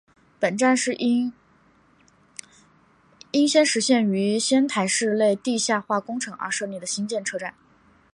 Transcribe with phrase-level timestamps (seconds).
[0.39, 1.31] 本站是因
[3.33, 7.53] 应仙石线于仙台市内地下化工程而设立的新建车站。